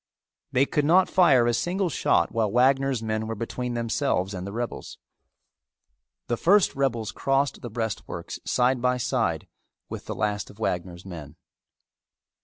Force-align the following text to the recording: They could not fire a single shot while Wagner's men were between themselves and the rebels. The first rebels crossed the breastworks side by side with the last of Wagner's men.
They 0.51 0.65
could 0.65 0.83
not 0.83 1.11
fire 1.11 1.45
a 1.45 1.53
single 1.53 1.87
shot 1.89 2.31
while 2.31 2.49
Wagner's 2.51 3.03
men 3.03 3.27
were 3.27 3.35
between 3.35 3.75
themselves 3.75 4.33
and 4.33 4.47
the 4.47 4.51
rebels. 4.51 4.97
The 6.25 6.37
first 6.37 6.73
rebels 6.75 7.11
crossed 7.11 7.61
the 7.61 7.69
breastworks 7.69 8.39
side 8.43 8.81
by 8.81 8.97
side 8.97 9.47
with 9.89 10.07
the 10.07 10.15
last 10.15 10.49
of 10.49 10.57
Wagner's 10.57 11.05
men. 11.05 11.35